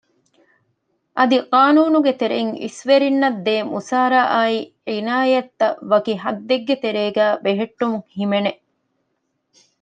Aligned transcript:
އަދި 1.17 1.37
ޤާނޫނުގެ 1.51 2.13
ތެރެއިން 2.19 2.53
އިސްވެރިންނަށްދޭ 2.63 3.53
މުސާރަ 3.73 4.21
އާއި 4.33 4.59
ޢިނާޔަތްތައް 4.89 5.77
ވަކި 5.91 6.13
ޙައްދެއްގެ 6.23 6.75
ތެރޭގައި 6.83 7.35
ބެހެއްޓުން 7.43 7.99
ހިމެނެ 8.15 8.51